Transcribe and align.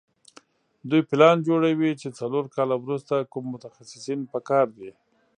دوی 0.89 1.01
پلان 1.09 1.37
جوړوي 1.47 1.91
چې 2.01 2.07
څلور 2.19 2.45
کاله 2.55 2.75
وروسته 2.83 3.15
کوم 3.31 3.45
متخصصین 3.53 4.19
په 4.31 4.39
کار 4.49 4.67
دي. 4.77 4.91